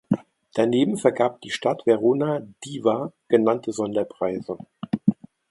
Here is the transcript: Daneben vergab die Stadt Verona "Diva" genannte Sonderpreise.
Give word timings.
Daneben 0.55 0.97
vergab 0.97 1.41
die 1.41 1.51
Stadt 1.51 1.85
Verona 1.85 2.41
"Diva" 2.65 3.13
genannte 3.27 3.71
Sonderpreise. 3.71 4.57